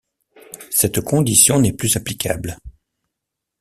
Cette 0.71 1.01
condition 1.01 1.59
n'est 1.61 1.73
plus 1.73 1.95
applicable. 1.95 2.57